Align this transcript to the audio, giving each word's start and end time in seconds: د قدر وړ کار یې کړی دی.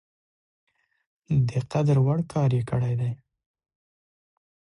د 1.47 1.49
قدر 1.71 1.97
وړ 2.05 2.19
کار 2.33 2.49
یې 2.57 2.61
کړی 2.69 2.93
دی. 3.01 3.11